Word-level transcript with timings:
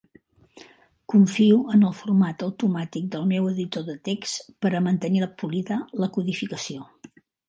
Confio 1.13 1.57
en 1.73 1.83
el 1.89 1.91
format 1.99 2.45
automàtic 2.45 3.05
del 3.15 3.27
meu 3.31 3.49
editor 3.51 3.85
de 3.89 3.95
text 4.09 4.49
per 4.65 4.71
a 4.79 4.81
mantenir 4.87 5.21
polida 5.43 5.79
la 6.05 6.09
codificació. 6.17 6.87